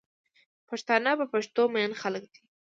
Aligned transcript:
پښتانه 0.67 1.11
په 1.19 1.25
پښتو 1.33 1.61
مئین 1.73 1.91
خلک 2.01 2.23
دی 2.33 2.41